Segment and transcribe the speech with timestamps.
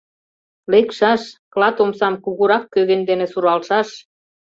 [0.71, 1.21] Лекшаш,
[1.53, 3.89] клат омсам кугурак кӧгӧн дене суралышаш.